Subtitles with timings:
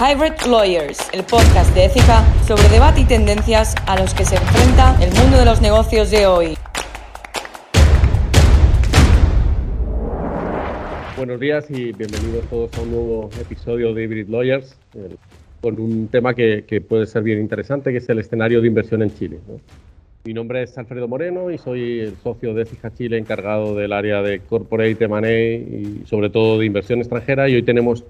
[0.00, 4.96] Hybrid Lawyers, el podcast de ética sobre debate y tendencias a los que se enfrenta
[5.02, 6.54] el mundo de los negocios de hoy.
[11.16, 14.78] Buenos días y bienvenidos todos a un nuevo episodio de Hybrid Lawyers
[15.60, 19.12] con un tema que, puede ser bien interesante, que es el escenario de inversión en
[19.12, 19.40] Chile.
[20.22, 24.22] Mi nombre es Alfredo Moreno y soy el socio de Fija Chile encargado del área
[24.22, 28.04] de Corporate M&A y sobre todo de inversión extranjera y hoy tenemos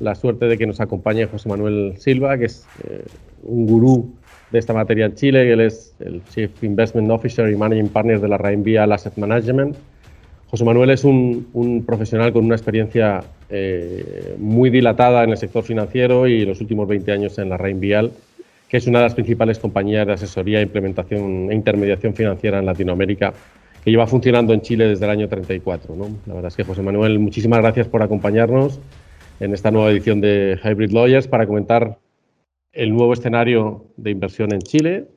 [0.00, 3.04] la suerte de que nos acompañe José Manuel Silva, que es eh,
[3.42, 4.14] un gurú
[4.50, 5.50] de esta materia en Chile.
[5.52, 9.76] Él es el Chief Investment Officer y Managing Partner de la Rainvia Asset Management.
[10.48, 16.26] José Manuel es un, profesional con una experiencia eh, muy dilatada en el sector financiero
[16.28, 18.12] y los últimos 20 años en la Rainvial,
[18.68, 23.32] que es una de las principales compañías de asesoría, implementación e intermediación financiera en Latinoamérica,
[23.84, 25.96] que lleva funcionando en Chile desde el año 34.
[26.26, 28.80] La verdad es que, José Manuel, muchísimas gracias por acompañarnos
[29.40, 31.98] en esta nueva edición de Hybrid Lawyers para comentar
[32.72, 35.08] el nuevo escenario de inversión en Chile,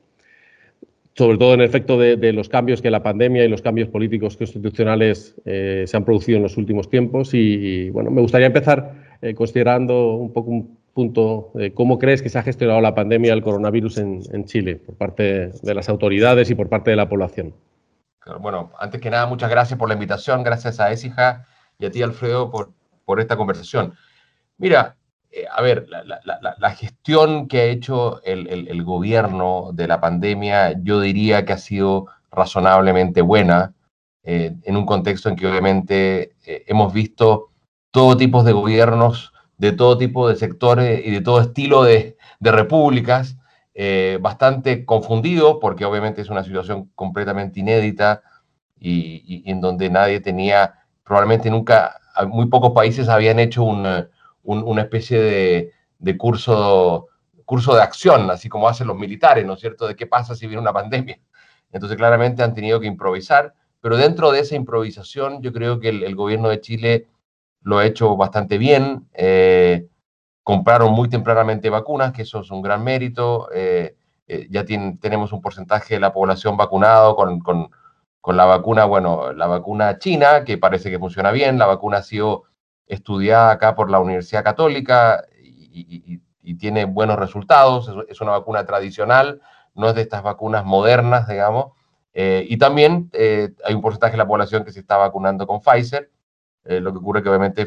[1.14, 5.34] sobre todo en efecto de, los cambios que la pandemia y los cambios políticos constitucionales
[5.44, 7.34] eh, se han producido en los últimos tiempos.
[7.34, 12.28] Y, bueno, me gustaría empezar eh, considerando un poco un punto de cómo crees que
[12.28, 16.54] se ha gestionado la pandemia del coronavirus en, Chile por parte de las autoridades y
[16.54, 17.54] por parte de la población.
[18.40, 21.46] Bueno, antes que nada, muchas gracias por la invitación, gracias a Esija
[21.78, 23.94] y a ti, Alfredo, por esta conversación.
[24.60, 24.98] Mira,
[25.30, 31.46] eh, a ver, la, gestión que ha hecho el, gobierno de la pandemia, yo diría
[31.46, 33.72] que ha sido razonablemente buena,
[34.22, 37.52] eh, en un contexto en que obviamente eh, hemos visto
[37.90, 43.36] todo tipo de gobiernos, de todo tipo de sectores y de todo estilo de, repúblicas,
[44.20, 48.22] bastante confundido, porque obviamente es una situación completamente inédita
[48.78, 51.96] y en donde nadie tenía, probablemente nunca,
[52.28, 53.86] muy pocos países habían hecho un
[54.42, 57.08] una especie de, curso,
[57.44, 60.46] curso de acción, así como hacen los militares, ¿no es cierto?, de qué pasa si
[60.46, 61.18] viene una pandemia.
[61.72, 66.14] Entonces, claramente han tenido que improvisar, pero dentro de esa improvisación, yo creo que el,
[66.14, 67.06] gobierno de Chile
[67.62, 69.08] lo ha hecho bastante bien.
[69.14, 69.86] Eh,
[70.42, 73.48] compraron muy tempranamente vacunas, que eso es un gran mérito.
[73.54, 73.96] Eh,
[74.26, 77.70] eh, ya tenemos un porcentaje de la población vacunado con, con,
[78.20, 81.58] con, la vacuna, bueno, la vacuna china, que parece que funciona bien.
[81.58, 82.44] La vacuna ha sido
[82.90, 85.24] estudiada acá por la Universidad Católica
[85.72, 86.20] y,
[86.58, 87.88] tiene buenos resultados.
[88.08, 89.40] Es, una vacuna tradicional,
[89.76, 91.72] no es de estas vacunas modernas, digamos.
[92.12, 95.60] Eh, y también eh, hay un porcentaje de la población que se está vacunando con
[95.60, 96.10] Pfizer,
[96.64, 97.66] eh, lo que ocurre que obviamente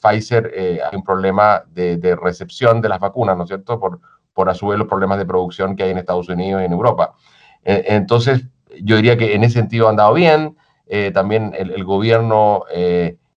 [0.00, 3.80] Pfizer hay un problema de, recepción de las vacunas, ¿no es cierto?
[3.80, 4.00] Por,
[4.32, 6.72] por a su vez los problemas de producción que hay en Estados Unidos y en
[6.72, 7.16] Europa.
[7.64, 8.46] entonces,
[8.80, 10.56] yo diría que en ese sentido ha andado bien.
[11.12, 12.64] también el gobierno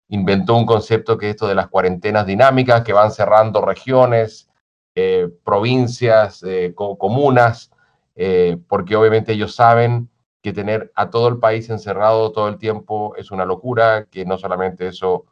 [0.09, 4.49] inventó un concepto que es esto de las cuarentenas dinámicas, que van cerrando regiones,
[4.95, 7.71] eh, provincias, eh, comunas,
[8.15, 10.09] eh, porque obviamente ellos saben
[10.41, 14.37] que tener a todo el país encerrado todo el tiempo es una locura, que no
[14.37, 15.25] solamente eso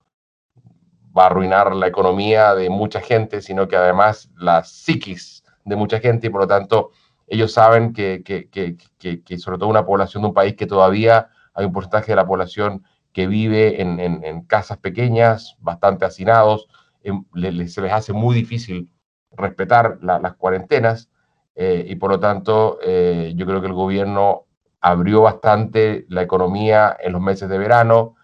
[1.16, 6.00] va a arruinar la economía de mucha gente, sino que además la psiquis de mucha
[6.00, 6.90] gente y por lo tanto
[7.28, 11.30] ellos saben que, que, que, que sobre todo una población de un país que todavía
[11.54, 16.68] hay un porcentaje de la población que vive en, casas pequeñas, bastante hacinados,
[17.04, 17.24] em,
[17.68, 18.90] se les hace muy difícil
[19.32, 21.10] respetar las cuarentenas
[21.56, 24.46] eh, y por lo tanto eh, yo creo que el gobierno
[24.82, 28.16] abrió bastante la economía en los meses de verano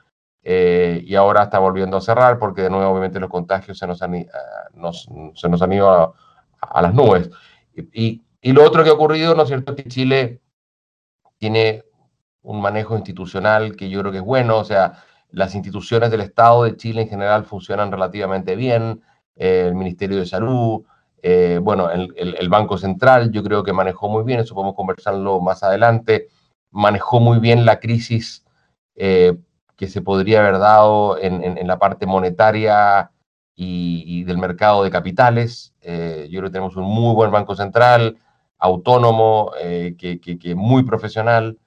[0.44, 4.01] eh, y ahora está volviendo a cerrar porque de nuevo obviamente los contagios se nos
[4.01, 4.25] han,
[5.35, 6.16] se nos han ido
[6.61, 7.29] a, las nubes.
[7.73, 10.41] Y, y, lo otro que ha ocurrido, ¿no es cierto?, que Chile
[11.38, 11.83] tiene
[12.41, 16.63] un manejo institucional que yo creo que es bueno, o sea, las instituciones del Estado
[16.63, 19.01] de Chile en general funcionan relativamente bien,
[19.35, 20.83] eh, el Ministerio de Salud,
[21.22, 25.63] eh, bueno, el, Banco Central yo creo que manejó muy bien, eso podemos conversarlo más
[25.63, 26.27] adelante,
[26.72, 28.45] manejó muy bien la crisis
[28.95, 29.38] eh,
[29.75, 33.11] que se podría haber dado en, la parte monetaria
[33.56, 35.74] y, del mercado de capitales.
[35.81, 38.18] yo creo que tenemos un muy buen Banco Central,
[38.57, 39.51] autónomo,
[39.97, 41.57] que, muy profesional.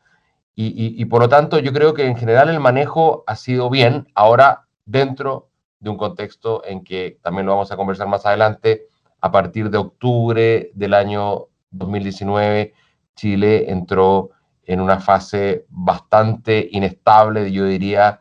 [0.55, 4.67] Y, por lo tanto, yo creo que en general el manejo ha sido bien, ahora
[4.85, 5.49] dentro
[5.81, 8.87] de un contexto en que también lo vamos a conversar más adelante,
[9.21, 12.75] a partir de octubre del año 2019,
[13.17, 14.31] Chile entró
[14.65, 18.21] en una fase bastante inestable, yo diría,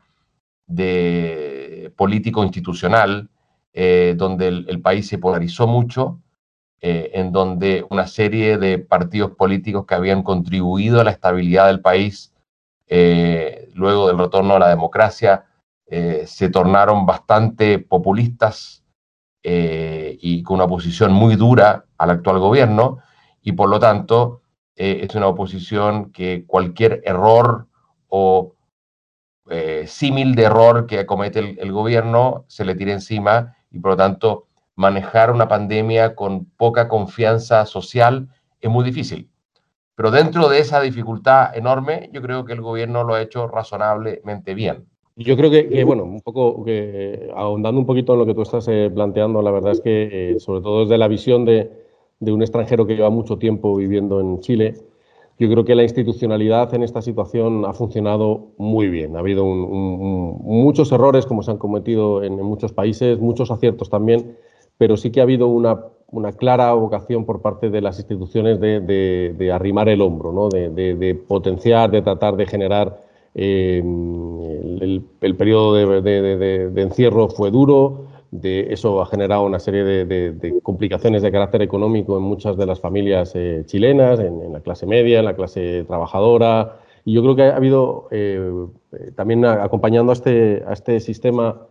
[0.67, 3.29] de político institucional,
[3.73, 6.19] eh, donde el, país se polarizó mucho,
[6.83, 11.79] eh, en donde una serie de partidos políticos que habían contribuido a la estabilidad del
[11.79, 12.33] país
[12.87, 15.45] eh, luego del retorno a la democracia
[15.85, 18.83] eh, se tornaron bastante populistas
[19.43, 22.99] y con una oposición muy dura al actual gobierno,
[23.41, 24.43] y por lo tanto
[24.75, 27.67] es una oposición que cualquier error
[28.07, 28.53] o
[29.87, 33.97] símil de error que comete el, el, gobierno se le tira encima y por lo
[33.97, 38.27] tanto manejar una pandemia con poca confianza social
[38.59, 39.29] es muy difícil.
[39.95, 44.53] Pero dentro de esa dificultad enorme, yo creo que el gobierno lo ha hecho razonablemente
[44.53, 44.85] bien.
[45.15, 46.65] Yo creo que, bueno, un poco,
[47.35, 50.39] ahondando un poquito en lo que tú estás eh, planteando, la verdad es que, eh,
[50.39, 51.69] sobre todo desde la visión de,
[52.21, 54.75] un extranjero que lleva mucho tiempo viviendo en Chile,
[55.37, 59.15] yo creo que la institucionalidad en esta situación ha funcionado muy bien.
[59.15, 64.37] Ha habido muchos errores, como se han cometido en muchos países, muchos aciertos también,
[64.81, 65.79] pero sí que ha habido una,
[66.09, 70.49] una clara vocación por parte de las instituciones de, de, arrimar el hombro, ¿no?
[70.49, 72.99] de, potenciar, de tratar de generar.
[73.35, 80.59] Eh, el, el, periodo de, encierro fue duro, de eso ha generado una serie de,
[80.63, 85.19] complicaciones de carácter económico en muchas de las familias eh, chilenas, en, la clase media,
[85.19, 86.79] en la clase trabajadora.
[87.05, 88.65] Y yo creo que ha habido eh,
[89.15, 91.67] también acompañando a este, a este sistema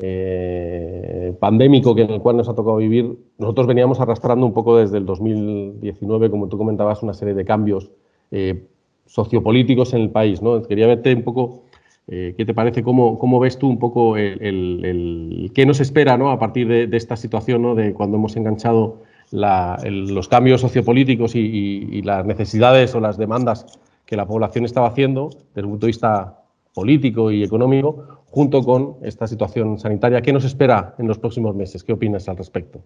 [0.00, 4.76] eh, pandémico que en el cual nos ha tocado vivir, nosotros veníamos arrastrando un poco
[4.76, 7.90] desde el 2019, como tú comentabas, una serie de cambios
[8.30, 8.68] eh,
[9.06, 10.40] sociopolíticos en el país.
[10.40, 10.62] ¿no?
[10.62, 11.64] Quería verte un poco
[12.06, 16.30] eh, qué te parece, cómo, cómo, ves tú un poco el, qué nos espera ¿no?
[16.30, 17.74] a partir de, esta situación, ¿no?
[17.74, 19.02] de cuando hemos enganchado
[19.32, 23.66] los cambios sociopolíticos y, y las necesidades o las demandas
[24.06, 26.37] que la población estaba haciendo desde el punto de vista
[26.78, 30.22] político y económico, junto con esta situación sanitaria.
[30.22, 31.82] ¿Qué nos espera en los próximos meses?
[31.82, 32.84] ¿Qué opinas al respecto?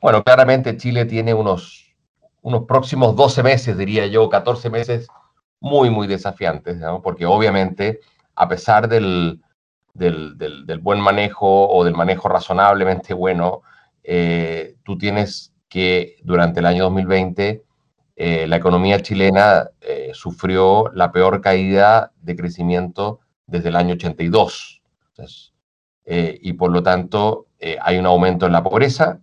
[0.00, 1.96] Bueno, claramente Chile tiene unos,
[2.42, 5.08] unos próximos 12 meses, diría yo, 14 meses
[5.58, 7.98] muy, muy desafiantes, porque obviamente,
[8.36, 9.40] a pesar del,
[9.94, 13.62] del, del, buen manejo o del manejo razonablemente bueno,
[14.04, 17.64] eh, tú tienes que durante el año 2020
[18.20, 24.82] eh, la economía chilena eh, sufrió la peor caída de crecimiento desde el año 82.
[26.04, 27.46] Eh, y por lo tanto,
[27.80, 29.20] hay un aumento en la pobreza,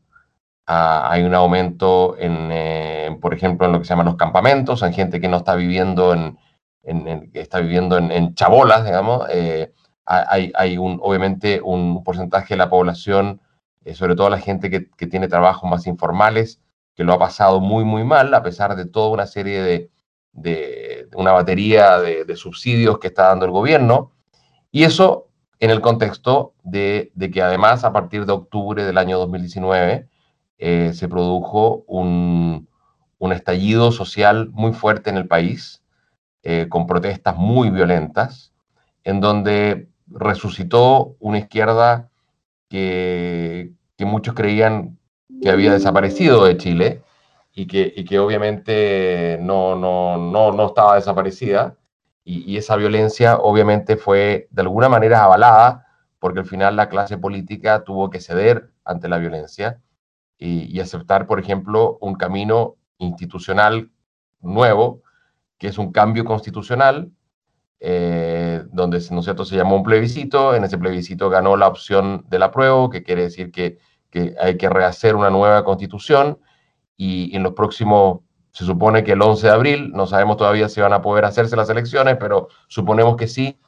[0.66, 4.94] ah, hay un aumento en, por ejemplo, en lo que se llaman los campamentos, en
[4.94, 6.38] gente que no está viviendo en,
[7.34, 9.28] está viviendo en, chabolas, digamos.
[10.06, 13.42] hay, hay un, obviamente un porcentaje de la población,
[13.94, 16.62] sobre todo la gente que, que tiene trabajos más informales,
[16.96, 19.92] que lo ha pasado muy, muy mal, a pesar de toda una serie de,
[20.32, 24.14] de, una batería de, subsidios que está dando el gobierno.
[24.72, 29.18] Y eso en el contexto de, de que además a partir de octubre del año
[29.18, 30.08] 2019
[30.58, 32.68] eh, se produjo un,
[33.18, 35.84] un, estallido social muy fuerte en el país,
[36.44, 38.54] eh, con protestas muy violentas,
[39.04, 42.10] en donde resucitó una izquierda
[42.70, 44.98] que, que muchos creían
[45.42, 47.04] que había desaparecido de Chile
[47.54, 51.78] y que, y que obviamente no, no, no, no estaba desaparecida.
[52.24, 55.86] Y, esa violencia obviamente fue de alguna manera avalada
[56.20, 59.80] porque al final la clase política tuvo que ceder ante la violencia
[60.38, 63.92] y, aceptar, por ejemplo, un camino institucional
[64.42, 65.04] nuevo,
[65.58, 67.12] que es un cambio constitucional,
[67.80, 69.46] eh, donde ¿no cierto?
[69.46, 73.52] se llamó un plebiscito, en ese plebiscito ganó la opción del apruebo, que quiere decir
[73.52, 73.78] que
[74.40, 76.40] hay que rehacer una nueva constitución
[76.98, 80.82] y, en los próximos, se supone que el 11 de abril, no sabemos todavía si
[80.82, 83.60] van a poder hacerse las elecciones, pero suponemos que sí,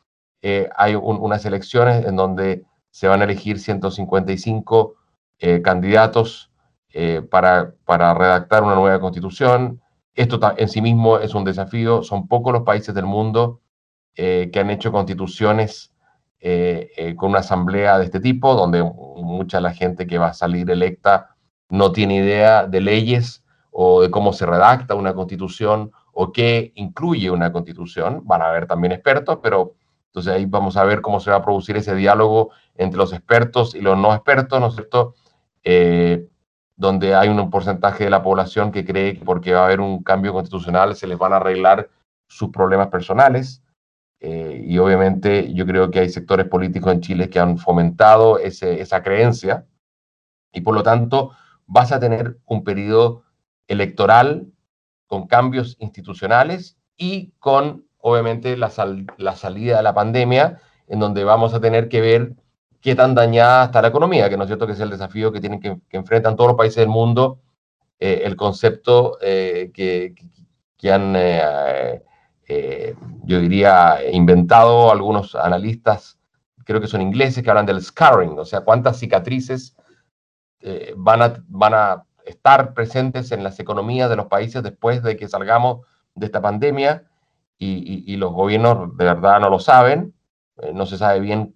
[0.41, 4.95] eh, hay unas elecciones en donde se van a elegir 155
[5.39, 6.51] eh, candidatos
[6.93, 9.81] eh, para, para redactar una nueva constitución.
[10.13, 12.01] Esto en sí mismo es un desafío.
[12.01, 13.61] Son pocos los países del mundo
[14.15, 15.93] que han hecho constituciones
[16.39, 20.27] eh, eh, con una asamblea de este tipo, donde mucha de la gente que va
[20.27, 21.35] a salir electa
[21.69, 27.29] no tiene idea de leyes o de cómo se redacta una constitución o qué incluye
[27.29, 28.21] una constitución.
[28.25, 29.75] Van a haber también expertos, pero
[30.07, 33.75] entonces ahí vamos a ver cómo se va a producir ese diálogo entre los expertos
[33.75, 35.15] y los no expertos, ¿no es cierto?
[35.63, 36.27] Eh,
[36.75, 40.03] donde hay un porcentaje de la población que cree que porque va a haber un
[40.03, 41.89] cambio constitucional se les van a arreglar
[42.27, 43.61] sus problemas personales.
[44.19, 48.81] Eh, y obviamente yo creo que hay sectores políticos en Chile que han fomentado ese,
[48.81, 49.67] esa creencia
[50.51, 51.31] y por lo tanto
[51.67, 53.23] vas a tener un periodo
[53.67, 54.47] electoral
[55.05, 58.71] con cambios institucionales y con obviamente la,
[59.17, 62.33] la salida de la pandemia en donde vamos a tener que ver
[62.81, 65.41] qué tan dañada está la economía, que no es cierto que es el desafío que
[65.41, 67.41] tienen que, que enfrentan todos los países del mundo,
[67.99, 70.15] eh, el concepto eh, que,
[70.77, 72.03] que, han eh,
[72.47, 76.17] yo diría, inventado algunos analistas,
[76.63, 79.75] creo que son ingleses, que hablan del scarring, o sea, cuántas cicatrices
[80.95, 85.27] van, a, van a estar presentes en las economías de los países después de que
[85.27, 85.85] salgamos
[86.15, 87.03] de esta pandemia
[87.57, 90.13] y, los gobiernos de verdad no lo saben,
[90.73, 91.55] no se sabe bien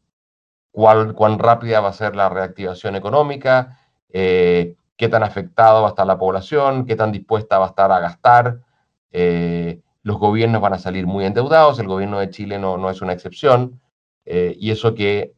[0.71, 3.79] cuán rápida va a ser la reactivación económica,
[4.09, 4.75] qué
[5.09, 8.61] tan afectado va a estar la población, qué tan dispuesta va a estar a gastar.
[10.03, 13.13] Los gobiernos van a salir muy endeudados, el gobierno de Chile no, no es una
[13.13, 13.79] excepción,
[14.25, 15.33] y eso que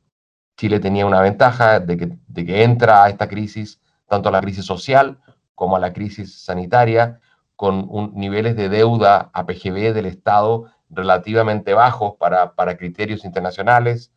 [0.58, 4.41] Chile tenía una ventaja de que, de que entra a esta crisis, tanto a la
[4.41, 5.20] crisis social
[5.55, 7.20] como a la crisis sanitaria,
[7.55, 14.12] con niveles de deuda a PGB del Estado relativamente bajos para, para criterios internacionales.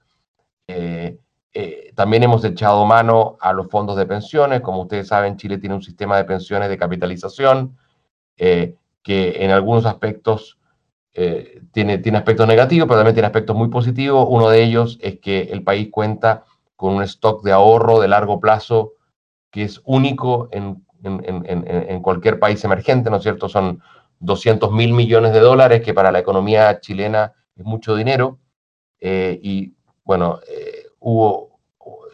[0.66, 1.18] Eh,
[1.52, 4.60] eh, también hemos echado mano a los fondos de pensiones.
[4.62, 7.76] Como ustedes saben, Chile tiene un sistema de pensiones de capitalización
[8.36, 8.74] eh,
[9.06, 10.58] que en algunos aspectos
[11.72, 14.26] tiene, tiene aspectos negativos, pero también tiene aspectos muy positivos.
[14.28, 16.44] Uno de ellos es que el país cuenta
[16.74, 18.94] con un stock de ahorro de largo plazo
[19.50, 23.48] que es único en, en, cualquier país emergente, ¿no es cierto?
[23.48, 23.80] Son
[24.18, 28.38] 200 mil millones de dólares, que para la economía chilena es mucho dinero.
[29.00, 31.60] Eh, y bueno, eh, hubo,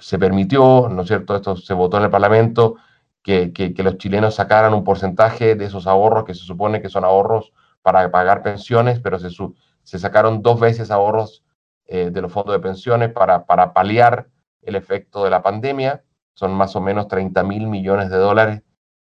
[0.00, 1.36] se permitió, ¿no es cierto?
[1.36, 2.76] Esto se votó en el Parlamento,
[3.22, 7.04] que, que, los chilenos sacaran un porcentaje de esos ahorros, que se supone que son
[7.04, 11.44] ahorros para pagar pensiones, pero se, sacaron dos veces ahorros
[11.86, 14.28] eh, de los fondos de pensiones para, paliar
[14.62, 16.02] el efecto de la pandemia.
[16.34, 18.62] Son más o menos 30 mil millones de dólares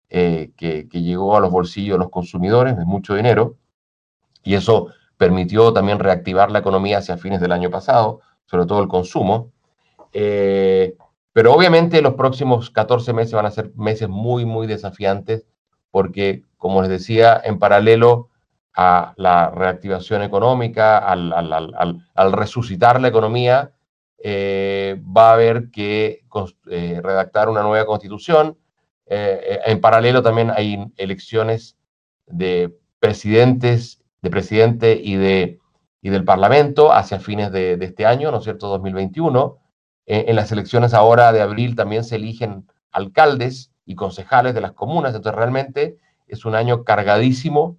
[0.09, 3.57] eh, que, llegó a los bolsillos de los consumidores, es mucho dinero,
[4.43, 8.89] y eso permitió también reactivar la economía hacia fines del año pasado, sobre todo el
[8.89, 9.51] consumo.
[10.13, 10.97] Eh,
[11.37, 15.47] pero obviamente los próximos 14 meses van a ser meses muy, muy desafiantes,
[15.91, 18.31] porque, como les decía, en paralelo
[18.75, 23.75] a la reactivación económica, al, resucitar la economía,
[24.17, 26.25] eh, va a haber que
[27.03, 28.57] redactar una nueva constitución,
[29.05, 31.77] eh, eh, en paralelo también hay elecciones
[32.27, 35.59] de presidentes, de presidente y, de,
[36.01, 39.66] y del Parlamento hacia fines de, este año, ¿no es cierto?, 2021.
[40.07, 44.73] Eh, en las elecciones ahora de abril también se eligen alcaldes y concejales de las
[44.73, 47.79] comunas, entonces realmente es un año cargadísimo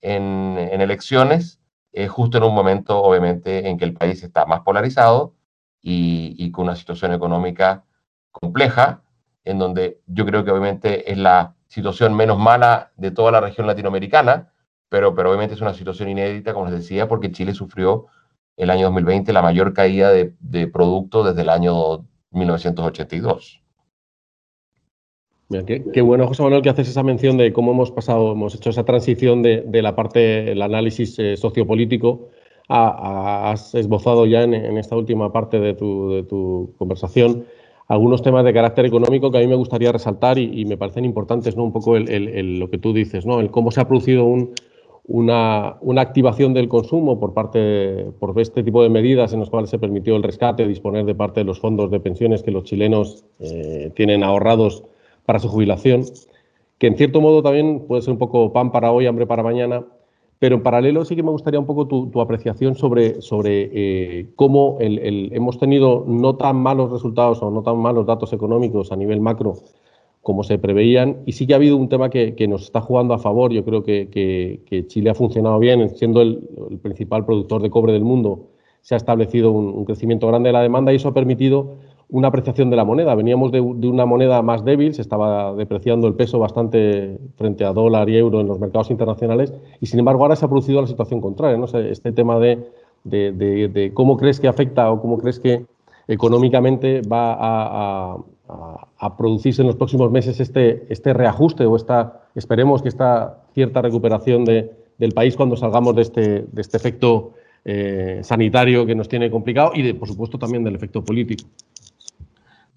[0.00, 1.60] en, elecciones,
[2.08, 5.34] justo en un momento, obviamente, en que el país está más polarizado
[5.82, 7.84] y, y con una situación económica
[8.30, 9.02] compleja
[9.44, 13.66] en donde yo creo que obviamente es la situación menos mala de toda la región
[13.66, 14.52] latinoamericana,
[14.88, 18.06] pero, pero obviamente es una situación inédita, como les decía, porque Chile sufrió
[18.58, 23.62] el año 2020 la mayor caída de, producto desde el año 1982.
[25.92, 28.84] qué, bueno, José Manuel, que haces esa mención de cómo hemos pasado, hemos hecho esa
[28.84, 32.30] transición de, la parte, el análisis eh, sociopolítico,
[32.68, 37.46] has esbozado ya en, esta última parte de tu, conversación
[37.86, 41.56] algunos temas de carácter económico que a mí me gustaría resaltar y, me parecen importantes,
[41.56, 41.64] ¿no?
[41.64, 43.40] Un poco el, lo que tú dices, ¿no?
[43.40, 44.26] El cómo se ha producido
[45.08, 49.78] una, activación del consumo por parte por este tipo de medidas en las cuales se
[49.78, 53.90] permitió el rescate, disponer de parte de los fondos de pensiones que los chilenos eh,
[53.96, 54.84] tienen ahorrados
[55.24, 56.04] para su jubilación,
[56.76, 59.82] que en cierto modo también puede ser un poco pan para hoy, hambre para mañana,
[60.38, 64.76] pero en paralelo sí que me gustaría un poco tu, apreciación sobre, sobre eh, cómo
[64.78, 69.54] hemos tenido no tan malos resultados o no tan malos datos económicos a nivel macro
[70.28, 71.22] como se preveían.
[71.24, 73.50] Y sí que ha habido un tema que, nos está jugando a favor.
[73.50, 76.40] Yo creo que, Chile ha funcionado bien, siendo el,
[76.82, 78.50] principal productor de cobre del mundo.
[78.82, 81.78] Se ha establecido un crecimiento grande de la demanda y eso ha permitido
[82.10, 83.14] una apreciación de la moneda.
[83.14, 88.10] Veníamos de, una moneda más débil, se estaba depreciando el peso bastante frente a dólar
[88.10, 91.22] y euro en los mercados internacionales y sin embargo ahora se ha producido la situación
[91.22, 91.56] contraria.
[91.56, 91.66] ¿no?
[91.66, 95.64] Este tema de, cómo crees que afecta o cómo crees que
[96.06, 98.16] económicamente va a,
[99.16, 104.44] producirse en los próximos meses este, este reajuste o esta, esperemos que esta cierta recuperación
[104.44, 109.72] del país cuando salgamos de este, de este efecto eh, sanitario que nos tiene complicado
[109.74, 111.48] y, de, por supuesto, también del efecto político.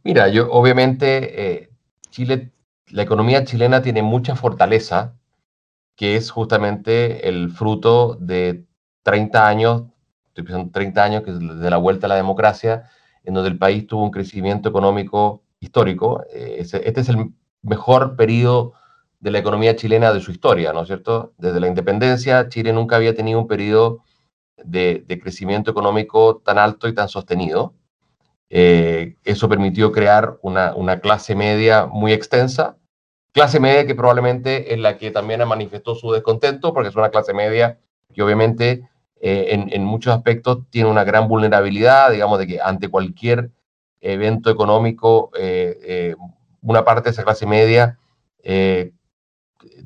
[0.04, 1.70] Mira, yo obviamente eh,
[2.10, 2.52] Chile,
[2.90, 5.16] la economía chilena tiene mucha fortaleza,
[5.96, 8.66] que es justamente el fruto de
[9.04, 9.84] 30 años,
[10.28, 12.90] estoy pensando 30 años que de la vuelta a la democracia,
[13.24, 16.24] en donde el país tuvo un crecimiento económico histórico.
[16.34, 18.74] Eh, este es el mejor periodo
[19.22, 21.34] de la economía chilena de su historia, ¿no es cierto?
[21.38, 24.04] Desde la independencia, Chile nunca había tenido un periodo
[24.64, 27.74] de crecimiento económico tan alto y tan sostenido.
[28.54, 32.76] Eh, eso permitió crear una, clase media muy extensa,
[33.32, 37.34] clase media que probablemente es la que también manifestó su descontento, porque es una clase
[37.34, 37.80] media
[38.14, 38.90] que obviamente
[39.22, 43.52] eh, en, muchos aspectos tiene una gran vulnerabilidad, digamos, de que ante cualquier
[44.02, 46.16] evento económico eh,
[46.62, 47.98] una parte de esa clase media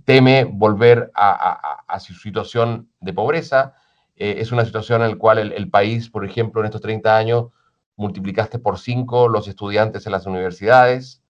[0.06, 3.76] teme volver a, su situación de pobreza.
[4.16, 7.48] es una situación en la cual el, país, por ejemplo, en estos 30 años,
[7.98, 11.22] multiplicaste por 5 los estudiantes en las universidades.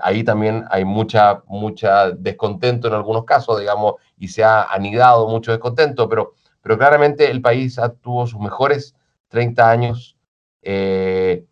[0.00, 5.52] ahí también hay mucha, mucha descontento en algunos casos, digamos, y se ha anidado mucho
[5.52, 8.94] descontento, pero, pero claramente el país tuvo sus mejores
[9.28, 10.16] 30 años
[10.62, 11.44] eh,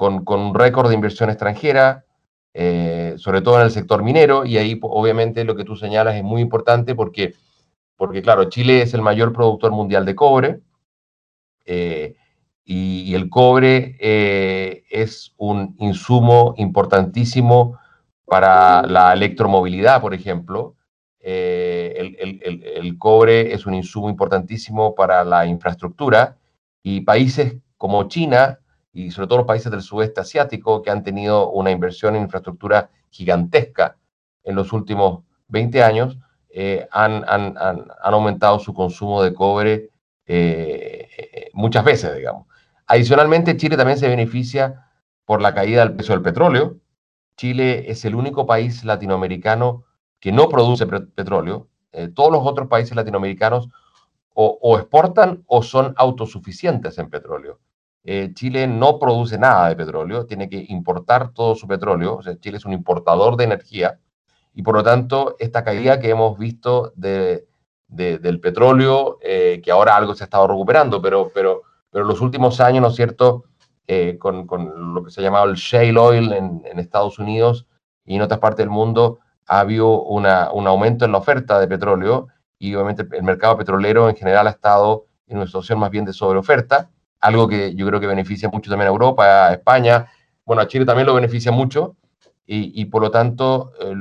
[0.00, 2.06] con, un récord de inversión extranjera,
[2.54, 6.24] eh, sobre todo en el sector minero, y ahí obviamente lo que tú señalas es
[6.24, 7.34] muy importante porque,
[7.96, 10.60] porque claro, Chile es el mayor productor mundial de cobre,
[11.66, 12.16] eh,
[12.64, 13.96] y, el cobre
[14.88, 17.78] es un insumo importantísimo
[18.24, 20.76] para la electromovilidad, por ejemplo.
[21.20, 26.38] el, cobre es un insumo importantísimo para la infraestructura
[26.82, 28.60] y países como China
[28.92, 32.90] y sobre todo los países del sudeste asiático que han tenido una inversión en infraestructura
[33.10, 33.96] gigantesca
[34.42, 36.18] en los últimos 20 años,
[36.48, 39.90] eh, han, han, han, aumentado su consumo de cobre
[40.26, 42.46] eh, muchas veces, digamos.
[42.86, 44.86] Adicionalmente, Chile también se beneficia
[45.24, 46.78] por la caída del precio del petróleo.
[47.36, 49.84] Chile es el único país latinoamericano
[50.18, 51.68] que no produce petróleo.
[51.92, 53.68] Eh, todos los otros países latinoamericanos
[54.34, 57.60] o, exportan o son autosuficientes en petróleo.
[58.04, 62.38] Eh, Chile no produce nada de petróleo, tiene que importar todo su petróleo, o sea,
[62.38, 63.98] Chile es un importador de energía
[64.54, 67.46] y por lo tanto esta caída que hemos visto de,
[67.88, 72.60] del petróleo, eh, que ahora algo se ha estado recuperando, pero, pero, pero los últimos
[72.60, 73.44] años, ¿no es cierto?,
[73.86, 74.46] eh, con,
[74.94, 77.66] lo que se ha llamado el shale oil en, Estados Unidos
[78.04, 82.28] y en otras partes del mundo, ha habido un aumento en la oferta de petróleo
[82.56, 86.12] y obviamente el mercado petrolero en general ha estado en una situación más bien de
[86.12, 86.88] sobreoferta,
[87.20, 90.08] algo que yo creo que beneficia mucho también a Europa, a España,
[90.44, 91.96] bueno, a Chile también lo beneficia mucho,
[92.52, 93.94] y, por lo tanto eh,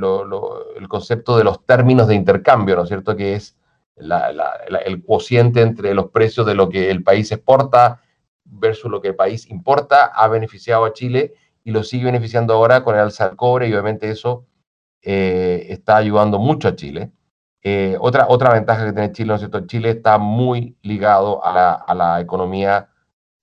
[0.75, 3.55] el concepto de los términos de intercambio, ¿no es cierto?, que es
[3.96, 8.01] el cociente entre los precios de lo que el país exporta
[8.46, 12.83] versus lo que el país importa, ha beneficiado a Chile y lo sigue beneficiando ahora
[12.83, 14.48] con el alza del cobre, y obviamente eso
[15.03, 17.11] eh, está ayudando mucho a Chile.
[17.61, 19.67] Eh, otra, otra ventaja que tiene Chile, ¿no es cierto?
[19.67, 22.89] Chile está muy ligado a la, a la economía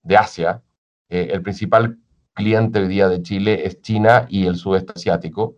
[0.07, 0.63] de Asia.
[1.09, 1.97] Eh, el principal
[2.33, 5.57] cliente hoy día de Chile es China y el sudeste asiático.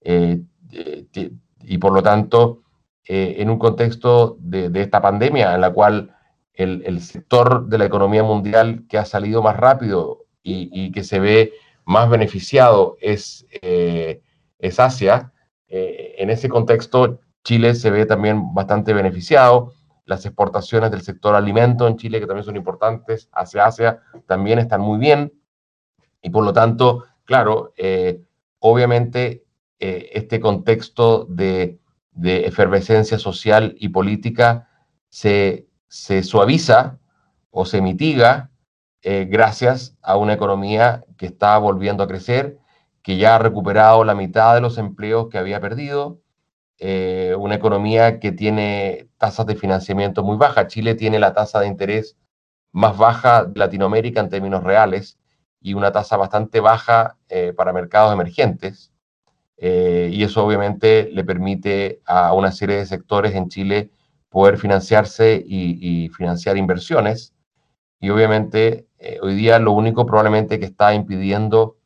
[0.00, 0.40] Eh,
[1.60, 2.62] y por lo tanto,
[3.04, 6.16] en un contexto de, esta pandemia en la cual
[6.54, 11.04] el, el, sector de la economía mundial que ha salido más rápido y, y que
[11.04, 11.52] se ve
[11.84, 15.32] más beneficiado es, es Asia,
[15.68, 19.74] en ese contexto Chile se ve también bastante beneficiado.
[20.12, 24.82] Las exportaciones del sector alimento en Chile, que también son importantes hacia Asia, también están
[24.82, 25.32] muy bien.
[26.20, 28.20] Y por lo tanto, claro, eh,
[28.58, 29.46] obviamente
[29.80, 31.78] eh, este contexto de,
[32.14, 34.68] efervescencia social y política
[35.08, 36.98] se, se suaviza
[37.50, 38.50] o se mitiga
[39.00, 42.58] eh, gracias a una economía que está volviendo a crecer,
[43.02, 46.20] que ya ha recuperado la mitad de los empleos que había perdido,
[46.78, 50.66] eh, una economía que tiene tasas de financiamiento muy bajas.
[50.66, 52.16] Chile tiene la tasa de interés
[52.72, 55.18] más baja de Latinoamérica en términos reales
[55.60, 58.92] y una tasa bastante baja eh, para mercados emergentes.
[59.58, 63.90] Eh, y eso obviamente le permite a una serie de sectores en Chile
[64.28, 67.32] poder financiarse y, y financiar inversiones.
[68.00, 68.88] Y obviamente
[69.20, 71.76] hoy día lo único probablemente que está impidiendo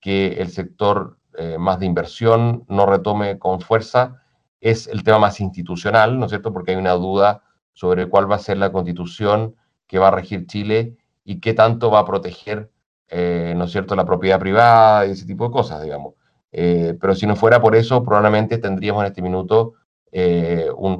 [0.00, 1.18] que el sector
[1.58, 4.21] más de inversión no retome con fuerza
[4.62, 6.52] es el tema más institucional, ¿no es cierto?
[6.52, 9.56] Porque hay una duda sobre cuál va a ser la constitución
[9.88, 12.70] que va a regir Chile y qué tanto va a proteger,
[13.08, 16.14] eh, ¿no es cierto?, la propiedad privada y ese tipo de cosas, digamos.
[16.52, 19.74] Eh, pero si no fuera por eso, probablemente tendríamos en este minuto
[20.12, 20.96] eh, un,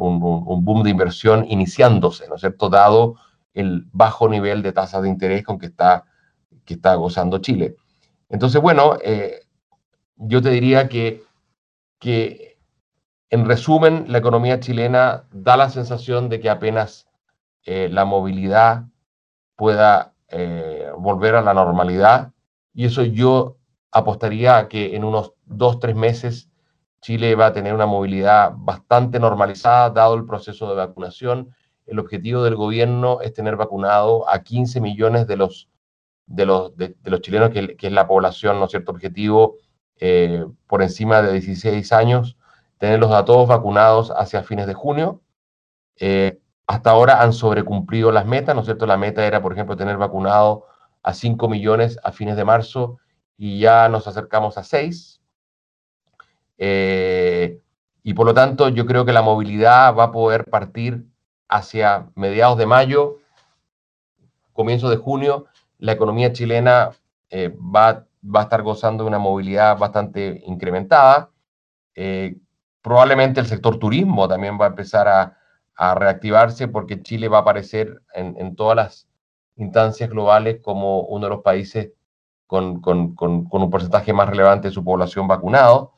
[0.65, 3.15] boom de inversión iniciándose, ¿no es cierto?, dado
[3.55, 6.05] el bajo nivel de tasas de interés con que está,
[6.65, 7.77] que está gozando Chile.
[8.29, 8.99] Entonces, bueno,
[10.17, 11.23] yo te diría que,
[11.99, 12.52] que
[13.33, 17.09] en resumen, la economía chilena da la sensación de que apenas
[17.65, 18.85] eh, la movilidad
[19.57, 22.33] pueda eh, volver a la normalidad
[22.75, 23.57] y eso yo
[23.91, 26.51] apostaría a que en unos dos, tres meses
[27.01, 31.55] Chile va a tener una movilidad bastante normalizada dado el proceso de vacunación.
[31.87, 35.71] El objetivo del gobierno es tener vacunado a 15 millones de los,
[36.27, 39.57] de los, de, los chilenos, que, es la población, ¿no es cierto?, objetivo
[39.97, 42.37] eh, por encima de 16 años
[42.83, 45.23] tenerlos a todos vacunados hacia fines de junio.
[46.01, 48.87] Eh, hasta ahora han sobrecumplido las metas, ¿no es cierto?
[48.87, 50.67] La meta era, por ejemplo, tener vacunado
[51.01, 52.99] a 5 millones a fines de marzo
[53.37, 55.21] y ya nos acercamos a 6.
[56.59, 61.07] y por lo tanto yo creo que la movilidad va a poder partir
[61.49, 63.19] hacia mediados de mayo,
[64.53, 65.47] comienzo de junio,
[65.79, 66.91] la economía chilena
[67.33, 71.31] va, va, a estar gozando de una movilidad bastante incrementada.
[72.83, 75.39] Probablemente el sector turismo también va a empezar a,
[75.95, 79.09] reactivarse porque Chile va a aparecer en, todas las
[79.57, 81.91] instancias globales como uno de los países
[82.47, 85.93] con, un porcentaje más relevante de su población vacunado,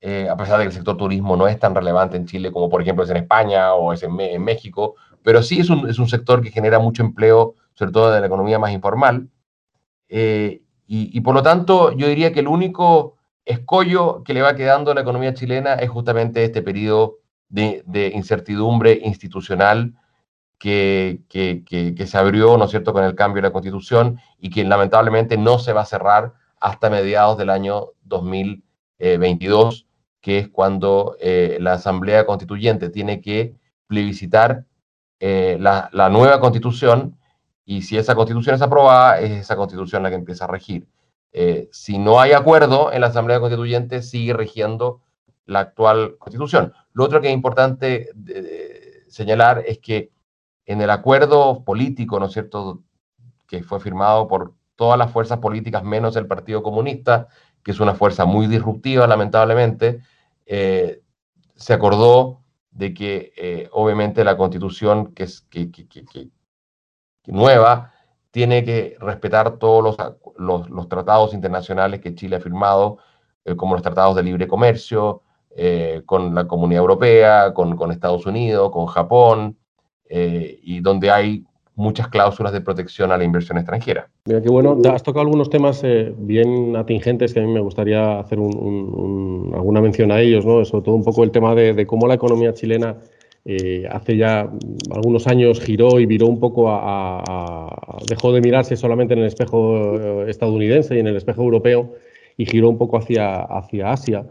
[0.00, 2.70] eh, a pesar de que el sector turismo no es tan relevante en Chile como
[2.70, 6.50] por ejemplo es en España o es en, México, pero sí es un, sector que
[6.50, 9.28] genera mucho empleo, sobre todo de la economía más informal.
[10.08, 13.15] Eh, y, por lo tanto, yo diría que el único
[13.46, 19.00] escollo que le va quedando a la economía chilena es justamente este periodo de, incertidumbre
[19.04, 19.94] institucional
[20.58, 25.38] que, se abrió, ¿no es cierto?, con el cambio de la constitución y que lamentablemente
[25.38, 29.86] no se va a cerrar hasta mediados del año 2022,
[30.20, 33.54] que es cuando eh, la Asamblea Constituyente tiene que
[33.86, 34.64] plebiscitar
[35.20, 37.16] eh, la, la, nueva constitución
[37.64, 40.88] y si esa constitución es aprobada, es esa constitución la que empieza a regir.
[41.32, 45.02] Eh, si no hay acuerdo en la Asamblea Constituyente, sigue rigiendo
[45.44, 46.72] la actual constitución.
[46.92, 48.10] Lo otro que es importante
[49.08, 50.10] señalar es que
[50.64, 52.82] en el acuerdo político, ¿no es cierto?,
[53.46, 57.28] que fue firmado por todas las fuerzas políticas menos el Partido Comunista,
[57.62, 60.00] que es una fuerza muy disruptiva, lamentablemente,
[60.44, 61.02] eh,
[61.54, 65.70] se acordó de que eh, obviamente la constitución que es que,
[67.26, 67.92] nueva
[68.36, 69.96] tiene que respetar todos
[70.36, 72.98] los, los, tratados internacionales que Chile ha firmado,
[73.46, 75.22] eh, como los tratados de libre comercio,
[75.56, 79.56] eh, con la Comunidad Europea, con, Estados Unidos, con Japón,
[80.10, 81.46] eh, y donde hay
[81.76, 84.10] muchas cláusulas de protección a la inversión extranjera.
[84.26, 84.78] Mira, qué bueno.
[84.92, 85.82] Has tocado algunos temas
[86.18, 90.62] bien atingentes que a mí me gustaría hacer alguna mención a ellos, ¿no?
[90.66, 92.98] sobre todo un poco el tema de, cómo la economía chilena
[93.90, 94.50] hace ya
[94.90, 100.24] algunos años giró y viró un poco a, dejó de mirarse solamente en el espejo
[100.26, 101.94] estadounidense y en el espejo europeo
[102.36, 104.26] y giró un poco hacia, hacia Asia.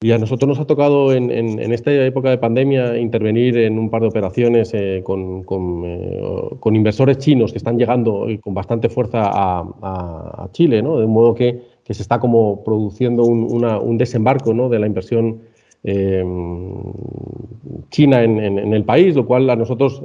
[0.00, 1.30] Y a nosotros nos ha tocado en,
[1.72, 5.44] esta época de pandemia intervenir en un par de operaciones eh, con,
[5.86, 6.20] eh,
[6.60, 10.98] con, inversores chinos que están llegando con bastante fuerza a, Chile, ¿no?
[10.98, 14.68] de un modo que, que, se está como produciendo un, un desembarco ¿no?
[14.68, 15.40] de la inversión
[15.84, 16.24] eh,
[17.90, 20.02] china en, el país, lo cual a nosotros,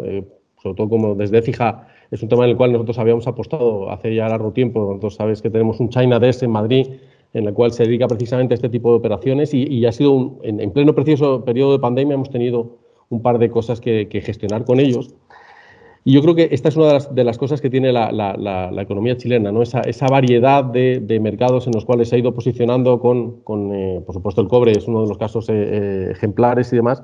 [0.61, 4.13] sobre todo como desde Fija, es un tema en el cual nosotros habíamos apostado hace
[4.13, 4.81] ya largo tiempo.
[4.81, 6.87] Nosotros sabes que tenemos un China DS en Madrid
[7.33, 10.71] en la cual se dedica precisamente a este tipo de operaciones y, ha sido en,
[10.71, 12.77] pleno precioso periodo de pandemia hemos tenido
[13.09, 15.13] un par de cosas que, gestionar con ellos.
[16.05, 19.51] Y yo creo que esta es una de las, cosas que tiene la, economía chilena,
[19.51, 19.61] ¿no?
[19.61, 24.01] esa, esa variedad de, mercados en los cuales se ha ido posicionando con, con eh,
[24.05, 27.03] por supuesto, el cobre es uno de los casos eh, eh, ejemplares y demás,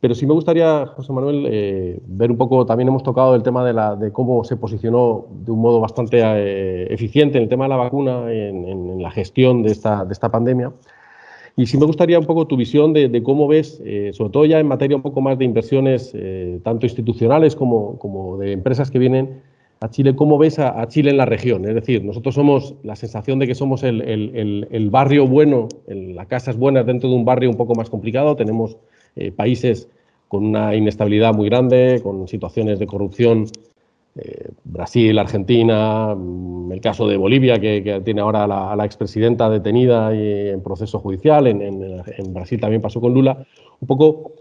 [0.00, 3.64] pero sí me gustaría, José Manuel, eh, ver un poco, también hemos tocado el tema
[3.64, 7.64] de, la, de cómo se posicionó de un modo bastante eh, eficiente en el tema
[7.64, 10.70] de la vacuna, en, en, la gestión de esta, de esta pandemia.
[11.56, 14.60] Y sí me gustaría un poco tu visión de, cómo ves, eh, sobre todo ya
[14.60, 16.14] en materia un poco más de inversiones,
[16.62, 19.40] tanto institucionales como, de empresas que vienen
[19.80, 21.66] a Chile, cómo ves a, Chile en la región.
[21.66, 26.84] Es decir, nosotros somos la sensación de que somos el barrio bueno, las casas buenas
[26.84, 28.36] dentro de un barrio un poco más complicado.
[28.36, 28.76] Tenemos
[29.16, 29.88] eh, países
[30.28, 33.46] con una inestabilidad muy grande, con situaciones de corrupción,
[34.18, 40.14] eh, Brasil, Argentina, mm, el caso de Bolivia, que, tiene ahora a la, expresidenta detenida
[40.14, 43.44] y en proceso judicial, en, Brasil también pasó con Lula.
[43.80, 44.32] Un poco,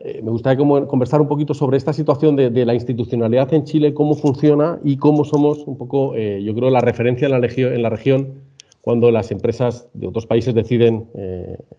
[0.00, 4.14] eh, me gustaría conversar un poquito sobre esta situación de, la institucionalidad en Chile, cómo
[4.14, 8.34] funciona y cómo somos un poco, yo creo, la referencia en la, región
[8.80, 11.08] cuando las empresas de otros países deciden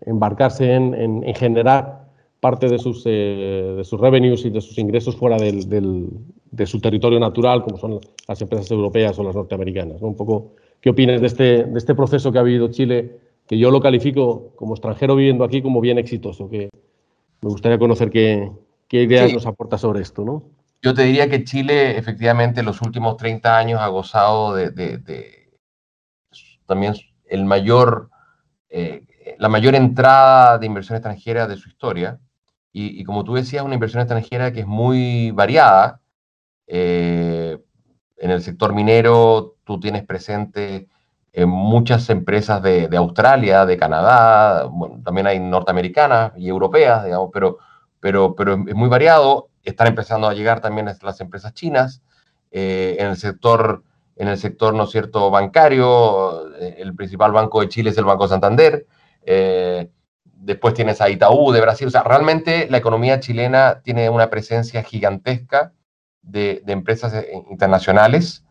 [0.06, 2.10] embarcarse en generar
[2.40, 6.08] parte de sus, eh, de sus revenues y de sus ingresos fuera del,
[6.52, 10.02] de su territorio natural, como son las empresas europeas o las norteamericanas.
[10.02, 13.72] Un poco, ¿qué opinas de este, de este proceso que ha vivido Chile, que yo
[13.72, 16.50] lo califico como extranjero viviendo aquí como bien exitoso?
[16.50, 16.70] Que
[17.42, 18.52] me gustaría conocer qué,
[18.88, 20.44] qué ideas nos aporta sobre esto, ¿no?
[20.82, 25.50] Yo te diría que Chile, efectivamente, en los últimos 30 años ha gozado de, de,
[26.66, 26.94] también
[27.26, 28.10] el mayor,
[28.70, 29.04] eh,
[29.38, 32.20] la mayor entrada de inversión extranjera de su historia.
[32.72, 36.00] Y, como tú decías, una inversión extranjera que es muy variada.
[36.72, 37.58] Eh,
[38.18, 40.88] en el sector minero, tú tienes presente
[41.34, 44.70] en muchas empresas de, Australia, de Canadá,
[45.04, 47.58] también hay norteamericanas y europeas, digamos, pero,
[48.00, 49.50] pero, pero es muy variado.
[49.64, 52.02] Están empezando a llegar también las empresas chinas.
[52.52, 53.84] Eh, en el sector,
[54.16, 58.28] en el sector, ¿no cierto?, bancario, eh, el principal banco de Chile es el Banco
[58.28, 58.86] Santander
[60.40, 61.88] después tienes a Itaú de Brasil.
[61.88, 65.74] O sea, realmente la economía chilena tiene una presencia gigantesca
[66.22, 68.46] de, empresas eh, internacionales.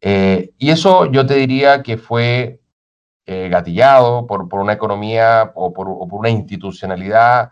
[0.00, 2.58] Eh, y eso yo te diría que fue
[3.24, 7.50] gatillado por, una economía o por, una institucionalidad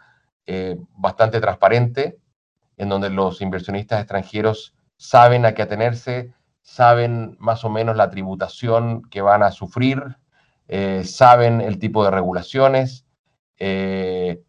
[0.90, 2.18] bastante transparente,
[2.76, 9.02] en donde los inversionistas extranjeros saben a qué atenerse, saben más o menos la tributación
[9.08, 10.02] que van a sufrir,
[11.04, 13.06] saben el tipo de regulaciones,
[13.60, 14.42] eh,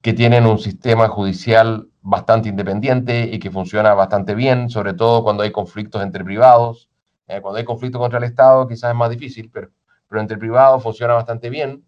[0.00, 5.42] que tienen un sistema judicial bastante independiente y que funciona bastante bien, sobre todo cuando
[5.42, 6.88] hay conflictos entre privados.
[7.26, 9.70] Eh, cuando hay conflictos contra el Estado quizás es más difícil, pero,
[10.08, 11.84] pero entre privados funciona bastante bien.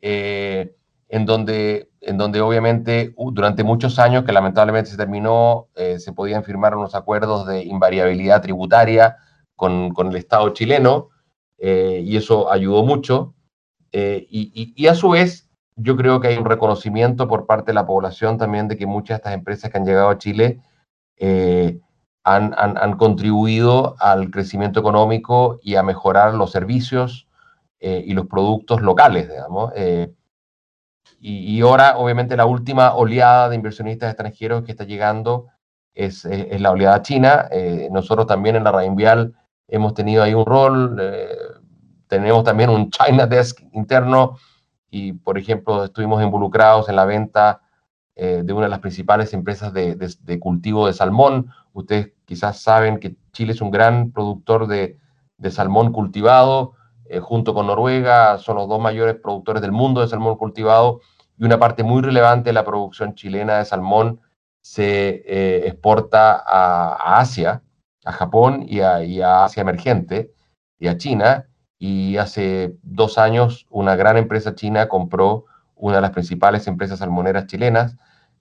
[0.00, 0.76] Eh,
[1.08, 6.76] en, donde, en donde obviamente durante muchos años, que lamentablemente se terminó, se podían firmar
[6.76, 9.16] unos acuerdos de invariabilidad tributaria
[9.56, 11.10] con, con el Estado chileno,
[11.58, 13.34] y eso ayudó mucho.
[13.96, 15.43] Eh, y, a su vez,
[15.76, 19.16] yo creo que hay un reconocimiento por parte de la población también de que muchas
[19.16, 20.60] de estas empresas que han llegado a Chile
[21.16, 21.80] eh,
[22.24, 27.28] han, contribuido al crecimiento económico y a mejorar los servicios
[27.80, 29.72] eh, y los productos locales, digamos.
[31.20, 35.48] Y, ahora, obviamente, la última oleada de inversionistas extranjeros que está llegando
[35.94, 37.48] es, la oleada china.
[37.90, 39.34] nosotros también en la Rainvial
[39.68, 40.96] hemos tenido ahí un rol
[42.08, 44.36] tenemos también un China Desk interno
[44.94, 47.62] y, por ejemplo, estuvimos involucrados en la venta
[48.14, 51.50] eh, de una de las principales empresas de, cultivo de salmón.
[51.72, 54.96] Ustedes quizás saben que Chile es un gran productor de,
[55.50, 56.74] salmón cultivado,
[57.06, 61.00] eh, junto con Noruega, son los dos mayores productores del mundo de salmón cultivado
[61.36, 64.20] y una parte muy relevante de la producción chilena de salmón
[64.62, 67.62] se eh, exporta a, Asia,
[68.04, 70.32] a Japón y a, y a Asia emergente
[70.78, 71.48] y a China
[71.86, 75.44] y hace dos años una gran empresa china compró
[75.74, 77.98] una de las principales empresas salmoneras chilenas.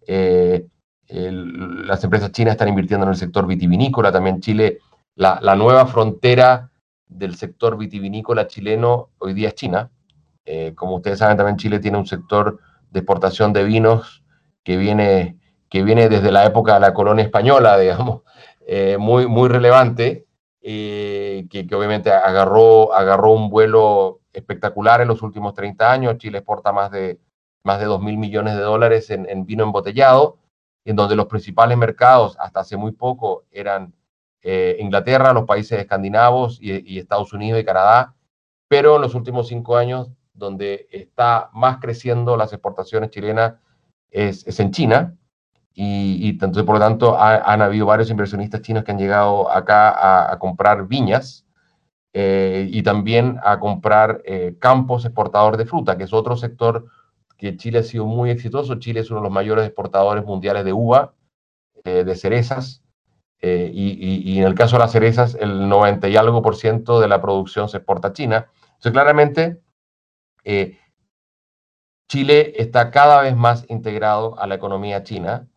[0.07, 0.65] Eh,
[1.09, 4.77] las empresas chinas están invirtiendo en el sector vitivinícola, también Chile,
[5.15, 6.71] la, nueva frontera
[7.05, 9.91] del sector vitivinícola chileno hoy día es China.
[10.45, 14.23] Eh, como ustedes saben, también Chile tiene un sector de exportación de vinos
[14.63, 18.21] que viene, que viene desde la época de la colonia española, digamos,
[18.65, 20.27] eh, muy, muy relevante.
[20.65, 26.17] Eh, que, obviamente agarró, agarró un vuelo espectacular en los últimos 30 años.
[26.17, 27.19] Chile exporta más de,
[27.63, 30.37] más de 2 mil millones de dólares en, vino embotellado,
[30.85, 33.93] en donde los principales mercados hasta hace muy poco eran
[34.41, 38.15] eh, Inglaterra, los países escandinavos y, Estados Unidos y Canadá,
[38.69, 43.55] pero en los últimos cinco años, donde está más creciendo las exportaciones chilenas
[44.09, 45.17] es en China,
[45.75, 50.37] y, tanto, por lo tanto han habido varios inversionistas chinos que han llegado acá a,
[50.37, 51.47] comprar viñas
[52.13, 56.85] eh, y también a comprar eh, campos exportadores de fruta, que es otro sector
[57.37, 58.75] que Chile ha sido muy exitoso.
[58.75, 61.15] Chile es uno de los mayores exportadores mundiales de uva,
[61.83, 62.81] eh, de cerezas,
[63.45, 67.09] y, y, en el caso de las cerezas, el 90 y algo por ciento de
[67.09, 68.47] la producción se exporta a China.
[68.75, 69.59] Entonces, claramente,
[72.07, 75.49] Chile está cada vez más integrado a la economía china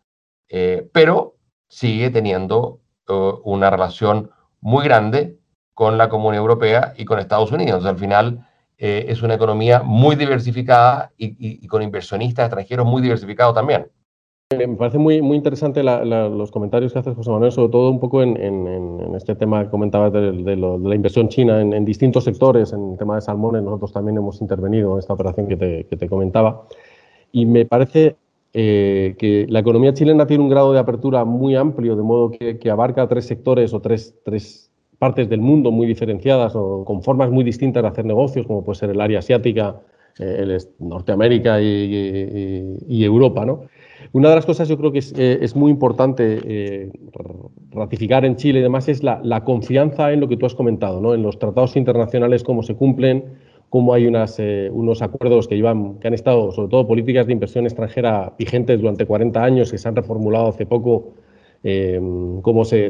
[0.48, 1.34] eh, pero
[1.68, 4.30] sigue teniendo eh, una relación
[4.60, 5.38] muy grande
[5.74, 7.84] con la Comunidad Europea y con Estados Unidos.
[7.84, 8.46] al final
[8.78, 13.86] eh, es una economía muy diversificada y, con inversionistas extranjeros muy diversificados también.
[14.56, 18.22] Me parece muy, muy interesante los comentarios que haces, José Manuel, sobre todo un poco
[18.22, 23.16] en, este tema que comentabas de, la inversión china en, distintos sectores, en el tema
[23.16, 26.62] de salmones, nosotros también hemos intervenido en esta operación que te, que te comentaba.
[27.32, 28.16] Y me parece
[28.58, 32.70] eh, que la economía chilena tiene un grado de apertura muy amplio, de modo que,
[32.70, 37.44] abarca tres sectores o tres, tres, partes del mundo muy diferenciadas o con formas muy
[37.44, 39.82] distintas de hacer negocios, como puede ser el área asiática,
[40.18, 43.44] eh, el Norteamérica y, Europa.
[43.44, 43.64] ¿no?
[44.14, 46.90] Una de las cosas yo creo que es, eh, muy importante
[47.72, 51.02] ratificar en Chile y demás es la, la, confianza en lo que tú has comentado,
[51.02, 51.12] ¿no?
[51.12, 53.36] en los tratados internacionales, cómo se cumplen,
[53.70, 57.64] cómo hay eh, unos acuerdos que, llevan, que han estado, sobre todo políticas de inversión
[57.64, 61.14] extranjera vigentes durante 40 años, que se han reformulado hace poco,
[61.64, 62.00] eh,
[62.42, 62.88] cómo se,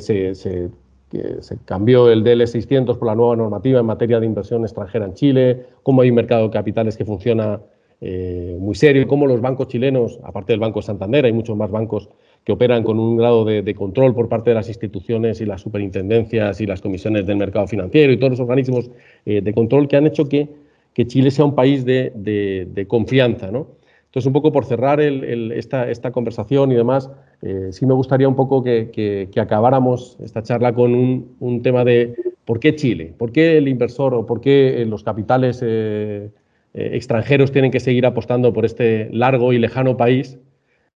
[1.64, 6.02] cambió el DL600 por la nueva normativa en materia de inversión extranjera en Chile, cómo
[6.02, 7.60] hay un mercado de capitales que funciona
[8.02, 12.10] eh, muy serio, cómo los bancos chilenos, aparte del Banco Santander, hay muchos más bancos
[12.44, 16.60] que operan con un grado de, control por parte de las instituciones y las superintendencias
[16.60, 18.88] y las comisiones del mercado financiero y todos los organismos
[19.24, 20.48] de control que han hecho que
[20.96, 23.50] que Chile sea un país de, confianza.
[23.50, 23.66] ¿no?
[24.06, 27.10] Entonces, un poco por cerrar esta, conversación y demás,
[27.42, 30.94] eh, sí me gustaría un poco que, acabáramos esta charla con
[31.38, 32.14] un, tema de
[32.46, 36.30] por qué Chile, por qué el inversor o por qué los capitales eh,
[36.72, 40.38] extranjeros tienen que seguir apostando por este largo y lejano país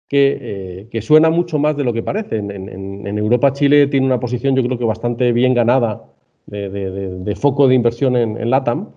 [0.07, 2.37] que, suena mucho más de lo que parece.
[2.37, 6.05] En, Europa, Chile tiene una posición yo creo que bastante bien ganada
[6.47, 8.91] de, foco de inversión en, LATAM.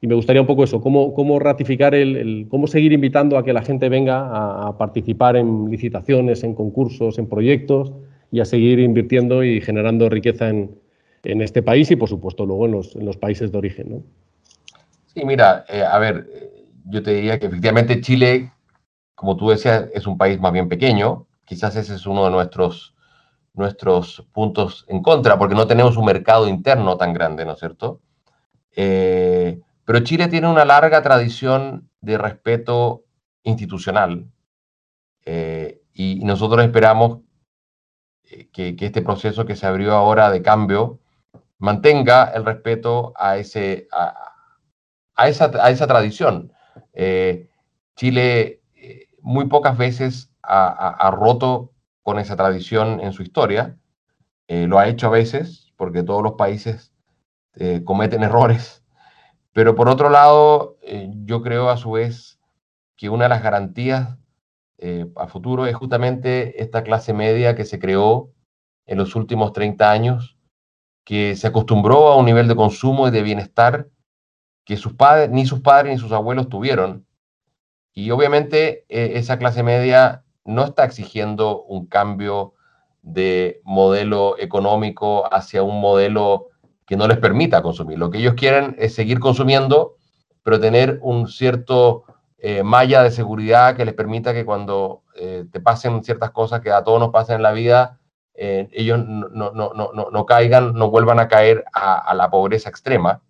[0.00, 3.52] Y me gustaría un poco eso, cómo, cómo ratificar el, cómo seguir invitando a que
[3.52, 7.92] la gente venga a, participar en licitaciones, en concursos, en proyectos
[8.32, 10.78] y a seguir invirtiendo y generando riqueza en,
[11.22, 12.72] este país y, por supuesto, luego en
[13.04, 13.90] los, países de origen.
[13.90, 14.02] ¿no?
[15.06, 16.26] Sí, mira, eh, a ver,
[16.86, 18.50] yo te diría que efectivamente Chile,
[19.14, 21.26] como tú decías, es un país más bien pequeño.
[21.44, 22.94] Quizás ese es uno de nuestros
[23.52, 28.00] nuestros puntos en contra, porque no tenemos un mercado interno tan grande, ¿no es cierto?
[28.74, 29.60] Eh,
[29.90, 33.06] pero Chile tiene una larga tradición de respeto
[33.42, 34.30] institucional
[35.24, 37.22] eh, y, nosotros esperamos
[38.22, 41.00] eh, que, este proceso que se abrió ahora de cambio
[41.58, 46.52] mantenga el respeto a, ese, a, esa, a esa, tradición.
[47.96, 48.62] Chile
[49.20, 51.72] muy pocas veces ha roto
[52.04, 53.76] con esa tradición en su historia.
[54.46, 56.92] Eh, lo ha hecho a veces, porque todos los países
[57.56, 58.79] eh, cometen errores.
[59.52, 62.38] Pero por otro lado, eh, yo creo a su vez
[62.96, 64.16] que una de las garantías
[65.16, 68.32] a futuro es justamente esta clase media que se creó
[68.86, 70.38] en los últimos 30 años,
[71.04, 73.90] que se acostumbró a un nivel de consumo y de bienestar
[74.64, 77.06] que sus padres, ni sus padres ni sus abuelos tuvieron.
[77.92, 82.54] Y obviamente esa clase media no está exigiendo un cambio
[83.02, 86.49] de modelo económico hacia un modelo
[86.90, 88.00] que no les permita consumir.
[88.00, 89.94] Lo que ellos quieren es seguir consumiendo,
[90.42, 92.02] pero tener un cierto
[92.36, 96.72] eh, malla de seguridad que les permita que cuando eh, te pasen ciertas cosas que
[96.72, 98.00] a todos nos pasan en la vida,
[98.34, 103.22] eh, ellos no, no, no, no, caigan, no vuelvan a caer a, la pobreza extrema.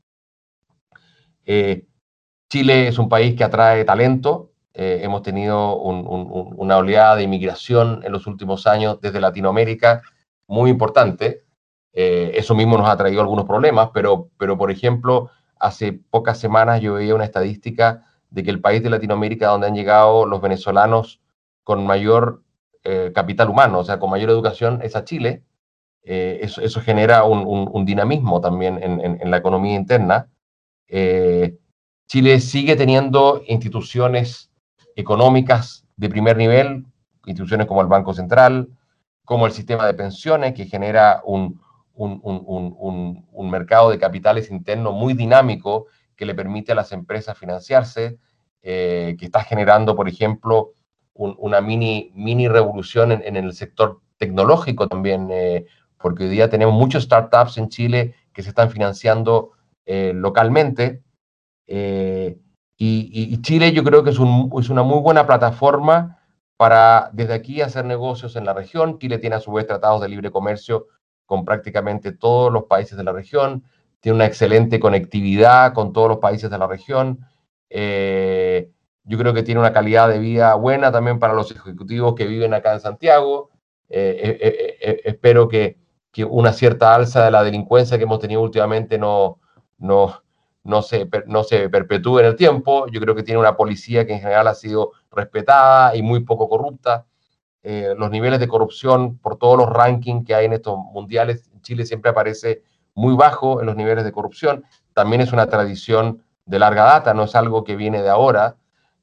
[1.45, 8.27] Chile es un país que atrae talento, hemos tenido una oleada de inmigración en los
[8.27, 10.01] últimos años desde Latinoamérica
[10.47, 11.45] muy importante.
[11.93, 16.81] Eh, eso mismo nos ha traído algunos problemas, pero, pero por ejemplo, hace pocas semanas
[16.81, 21.21] yo veía una estadística de que el país de Latinoamérica donde han llegado los venezolanos
[21.65, 22.43] con mayor
[22.85, 25.43] eh, capital humano, o sea, con mayor educación, es a Chile.
[26.03, 30.29] eso, eso, genera un, dinamismo también en, la economía interna.
[32.09, 34.51] Chile sigue teniendo instituciones
[34.97, 36.87] económicas de primer nivel,
[37.27, 38.69] instituciones como el Banco Central,
[39.25, 41.61] como el sistema de pensiones, que genera un,
[42.07, 45.87] un, mercado de capitales interno muy dinámico
[46.17, 48.19] que le permite a las empresas financiarse,
[48.63, 50.73] eh, que está generando, por ejemplo,
[51.15, 55.67] una mini, mini revolución en, el sector tecnológico también, eh,
[55.99, 59.51] porque hoy día tenemos muchos startups en Chile que se están financiando
[59.85, 61.03] eh, localmente.
[61.67, 66.19] Y, Chile yo creo que es, una muy buena plataforma
[66.57, 68.99] para desde aquí hacer negocios en la región.
[68.99, 70.87] Chile tiene a su vez tratados de libre comercio
[71.31, 73.63] con prácticamente todos los países de la región,
[74.01, 77.21] tiene una excelente conectividad con todos los países de la región.
[77.69, 78.69] Eh,
[79.05, 82.53] yo creo que tiene una calidad de vida buena también para los ejecutivos que viven
[82.53, 83.51] acá en Santiago.
[83.89, 84.39] Eh,
[84.81, 85.79] eh, espero que,
[86.11, 89.39] que, una cierta alza de la delincuencia que hemos tenido últimamente no,
[89.79, 90.25] no,
[90.65, 92.89] no se, no se perpetúe en el tiempo.
[92.89, 96.49] Yo creo que tiene una policía que en general ha sido respetada y muy poco
[96.49, 97.07] corrupta.
[97.63, 101.85] Eh, los niveles de corrupción, por todos los rankings que hay en estos mundiales, Chile
[101.85, 102.63] siempre aparece
[102.95, 104.65] muy bajo en los niveles de corrupción.
[104.95, 108.57] También es una tradición de larga data, no es algo que viene de ahora.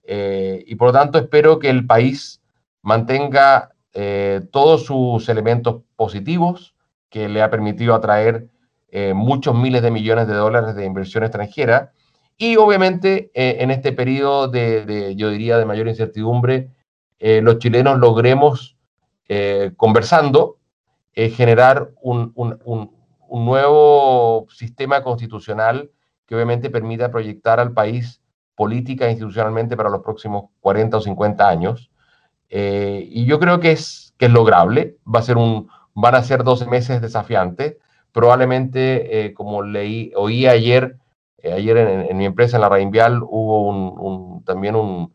[0.04, 2.41] Eh, y por lo tanto espero que el país
[2.82, 6.76] mantenga eh, todos sus elementos positivos
[7.10, 8.48] que le ha permitido atraer
[9.13, 11.91] muchos miles de millones de dólares de inversión extranjera.
[12.36, 16.72] Y obviamente en este periodo de, yo diría, de mayor incertidumbre,
[17.19, 18.75] eh, los chilenos logremos,
[19.75, 20.58] conversando,
[21.13, 22.91] generar un, un,
[23.30, 25.91] nuevo sistema constitucional
[26.26, 28.22] que obviamente permita proyectar al país
[28.55, 31.91] política e institucionalmente para los próximos 40 o 50 años.
[32.49, 34.95] y yo creo que es, que es lograble.
[35.05, 35.68] Va a ser un,
[35.99, 37.78] van a ser 12 meses desafiantes,
[38.11, 40.97] probablemente, eh, como leí, oí ayer,
[41.39, 45.11] eh, ayer en, mi empresa, en la Reinvial, hubo un, también un,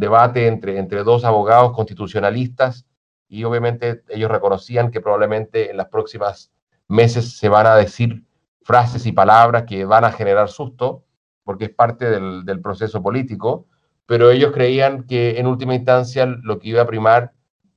[0.00, 2.86] debate entre, entre dos abogados constitucionalistas
[3.28, 6.50] y obviamente ellos reconocían que probablemente en las próximas
[6.88, 8.24] meses se van a decir
[8.62, 11.04] frases y palabras que van a generar susto,
[11.44, 13.66] porque es parte del, del proceso político,
[14.06, 17.32] pero ellos creían que en última instancia lo que iba a primar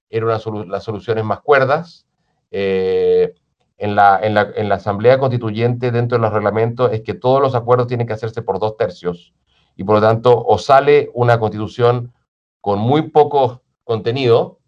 [0.10, 2.06] eran las soluciones más cuerdas,
[2.52, 3.34] eh,
[3.78, 7.41] en la, en, la, en la, Asamblea Constituyente, dentro de los reglamentos, es que todos
[7.41, 9.34] los acuerdos tienen que hacerse por dos tercios.
[9.76, 12.13] Y por lo tanto o sale una constitución
[12.61, 14.59] con muy poco contenido,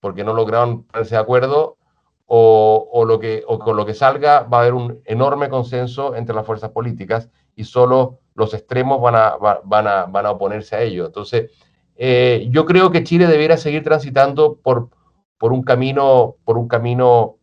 [0.00, 1.78] porque no lograron ponerse de acuerdo,
[2.30, 6.34] o, lo que, o con lo que salga va a haber un enorme consenso entre
[6.34, 10.82] las fuerzas políticas y solo los extremos van a, van a, van a oponerse a
[10.82, 11.06] ello.
[11.06, 11.50] Entonces,
[11.96, 14.90] eh, yo creo que Chile debiera seguir transitando por,
[15.38, 17.38] por, un camino, por un camino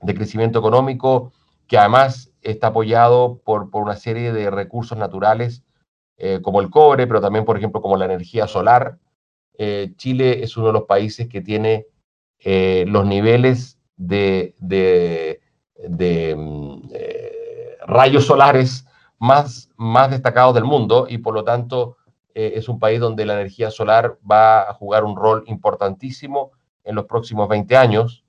[0.00, 1.32] de crecimiento económico
[1.66, 5.64] que además está apoyado por, por una serie de recursos naturales
[6.16, 8.98] eh, como el cobre, pero también, por ejemplo, como la energía solar.
[9.56, 11.86] Eh, Chile es uno de los países que tiene
[12.46, 14.54] los niveles de,
[16.36, 16.88] mm,
[17.86, 18.86] rayos solares
[19.18, 21.96] más, más destacados del mundo y por lo tanto
[22.34, 26.50] eh, es un país donde la energía solar va a jugar un rol importantísimo
[26.82, 28.24] en los próximos 20 años.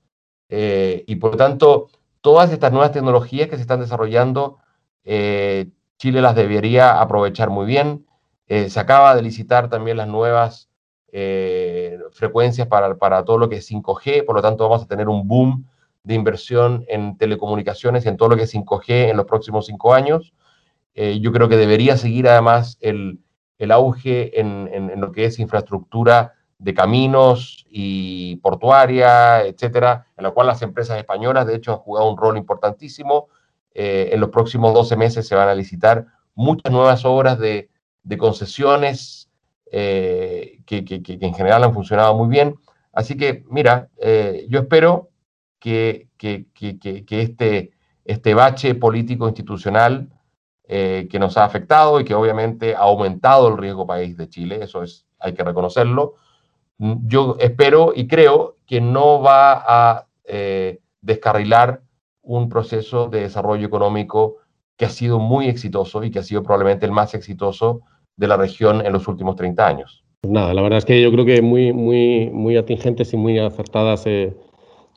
[0.48, 1.88] Eh, y por lo tanto,
[2.20, 4.58] todas estas nuevas tecnologías que se están desarrollando,
[5.04, 8.06] eh, Chile las debería aprovechar muy bien.
[8.48, 10.68] se acaba de licitar también las nuevas
[12.12, 15.26] frecuencias para, para todo lo que es 5G, por lo tanto vamos a tener un
[15.26, 15.66] boom
[16.02, 19.94] de inversión en telecomunicaciones y en todo lo que es 5G en los próximos cinco
[19.94, 20.34] años.
[20.94, 23.18] yo creo que debería seguir además el,
[23.58, 30.46] el auge en, lo que es infraestructura de caminos y portuaria, etcétera, en la cual
[30.46, 33.28] las empresas españolas, de hecho, han jugado un rol importantísimo.
[33.78, 37.68] Eh, en los próximos 12 meses se van a licitar muchas nuevas obras de,
[38.16, 39.28] concesiones
[39.70, 42.54] eh, que, en general han funcionado muy bien.
[42.90, 45.10] Así que, mira, eh, yo espero
[45.58, 47.72] que, este,
[48.06, 50.08] este bache político institucional
[50.66, 54.82] que nos ha afectado y que obviamente ha aumentado el riesgo país de Chile, eso
[54.82, 56.14] es, hay que reconocerlo.
[56.78, 60.06] Yo espero y creo que no va a
[61.02, 61.82] descarrilar
[62.26, 64.36] un proceso de desarrollo económico
[64.76, 67.80] que ha sido muy exitoso y que ha sido probablemente el más exitoso
[68.16, 70.04] de la región en los últimos 30 años.
[70.20, 73.38] Pues nada, la verdad es que yo creo que muy, muy, muy atingentes y muy
[73.38, 74.36] acertadas eh,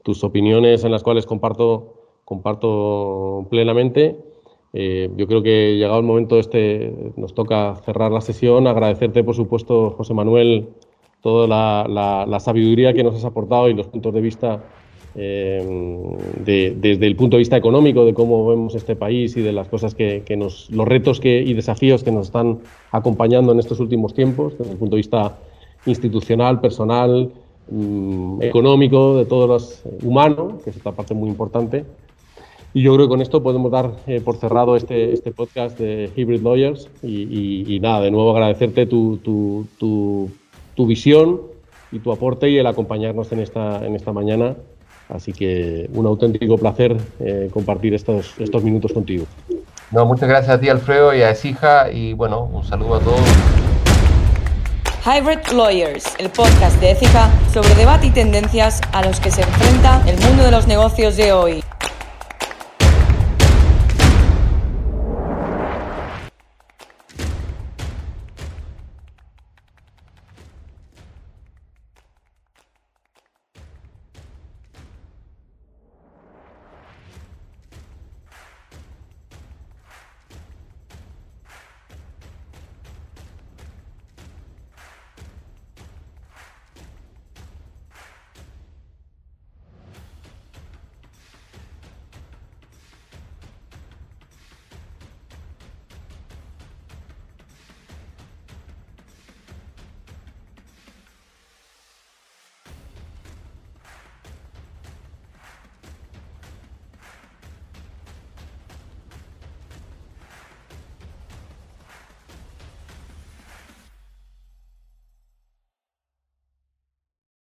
[0.04, 1.94] tus opiniones en las cuales comparto,
[2.26, 4.18] comparto plenamente.
[4.74, 8.68] Eh, yo creo que llegado el momento este nos toca cerrar la sesión.
[8.68, 10.70] Agradecerte, por supuesto, José Manuel,
[11.22, 14.64] toda la, sabiduría que nos has aportado y los puntos de vista
[15.16, 15.64] eh,
[16.46, 19.96] desde el punto de vista económico de cómo vemos este país y de las cosas
[19.96, 22.60] que, nos, los retos que, y desafíos que nos están
[22.92, 25.38] acompañando en estos últimos tiempos, desde el punto de vista
[25.86, 27.32] institucional, personal,
[27.70, 31.86] mm, económico, de todos los humanos, que es otra parte muy importante.
[32.74, 36.12] Y yo creo que con esto podemos dar eh, por cerrado este, este podcast de
[36.16, 39.66] Hybrid Lawyers y, nada, de nuevo agradecerte tu, tu,
[40.76, 41.42] tu, visión
[41.92, 44.56] y tu aporte y el acompañarnos en esta, en esta mañana.
[45.10, 49.26] Así que un auténtico placer eh, compartir estos, estos minutos contigo.
[49.92, 53.20] No, muchas gracias a ti, Alfredo, y a Esija, y bueno, un saludo a todos.
[55.04, 60.04] Hybrid Lawyers, el podcast de ética sobre debate y tendencias a los que se enfrenta
[60.08, 61.64] el mundo de los negocios de hoy.